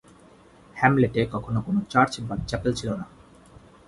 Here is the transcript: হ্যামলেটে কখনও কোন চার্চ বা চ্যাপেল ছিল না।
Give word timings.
হ্যামলেটে 0.75 1.21
কখনও 1.33 1.61
কোন 1.61 1.75
চার্চ 1.89 2.13
বা 2.27 2.35
চ্যাপেল 2.49 2.71
ছিল 2.73 2.89
না। 2.93 3.05